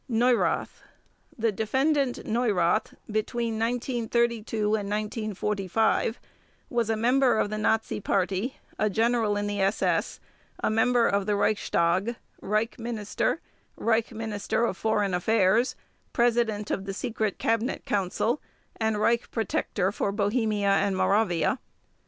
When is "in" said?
9.37-9.45